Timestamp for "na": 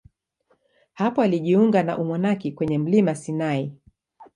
1.83-1.97